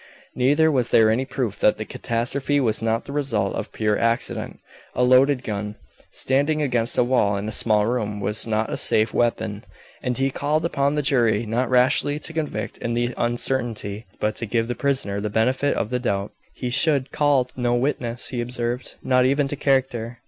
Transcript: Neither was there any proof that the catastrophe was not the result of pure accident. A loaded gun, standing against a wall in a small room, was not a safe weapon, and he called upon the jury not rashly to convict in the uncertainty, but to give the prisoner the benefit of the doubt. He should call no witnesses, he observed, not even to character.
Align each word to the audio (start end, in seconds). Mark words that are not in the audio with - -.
Neither 0.33 0.71
was 0.71 0.89
there 0.89 1.11
any 1.11 1.25
proof 1.25 1.57
that 1.59 1.77
the 1.77 1.85
catastrophe 1.85 2.59
was 2.59 2.81
not 2.81 3.05
the 3.05 3.11
result 3.11 3.53
of 3.53 3.71
pure 3.71 3.99
accident. 3.99 4.59
A 4.95 5.03
loaded 5.03 5.43
gun, 5.43 5.75
standing 6.11 6.59
against 6.59 6.97
a 6.97 7.03
wall 7.03 7.35
in 7.35 7.47
a 7.47 7.51
small 7.51 7.85
room, 7.85 8.19
was 8.19 8.47
not 8.47 8.71
a 8.71 8.77
safe 8.77 9.13
weapon, 9.13 9.63
and 10.01 10.17
he 10.17 10.31
called 10.31 10.65
upon 10.65 10.95
the 10.95 11.03
jury 11.03 11.45
not 11.45 11.69
rashly 11.69 12.17
to 12.17 12.33
convict 12.33 12.79
in 12.79 12.95
the 12.95 13.13
uncertainty, 13.15 14.07
but 14.19 14.35
to 14.37 14.47
give 14.47 14.67
the 14.67 14.73
prisoner 14.73 15.19
the 15.19 15.29
benefit 15.29 15.77
of 15.77 15.91
the 15.91 15.99
doubt. 15.99 16.31
He 16.55 16.71
should 16.71 17.11
call 17.11 17.47
no 17.55 17.75
witnesses, 17.75 18.29
he 18.29 18.41
observed, 18.41 18.95
not 19.03 19.27
even 19.27 19.47
to 19.49 19.55
character. 19.55 20.17